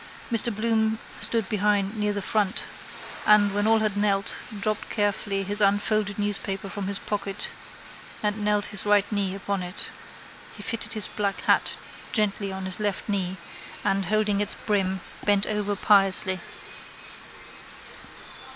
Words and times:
Mr 0.31 0.51
Bloom 0.51 0.97
stood 1.19 1.47
behind 1.47 1.95
near 1.95 2.11
the 2.11 2.23
font 2.23 2.63
and, 3.27 3.53
when 3.53 3.67
all 3.67 3.77
had 3.77 3.95
knelt, 3.95 4.35
dropped 4.59 4.89
carefully 4.89 5.43
his 5.43 5.61
unfolded 5.61 6.17
newspaper 6.17 6.67
from 6.69 6.87
his 6.87 6.97
pocket 6.97 7.49
and 8.23 8.43
knelt 8.43 8.65
his 8.73 8.83
right 8.83 9.05
knee 9.11 9.35
upon 9.35 9.61
it. 9.61 9.91
He 10.57 10.63
fitted 10.63 10.93
his 10.93 11.07
black 11.07 11.41
hat 11.41 11.77
gently 12.13 12.51
on 12.51 12.65
his 12.65 12.79
left 12.79 13.07
knee 13.07 13.37
and, 13.83 14.05
holding 14.05 14.41
its 14.41 14.55
brim, 14.55 15.01
bent 15.23 15.45
over 15.45 15.75
piously. 15.75 16.39